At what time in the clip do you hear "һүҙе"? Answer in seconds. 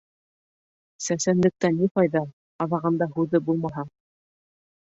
3.19-3.45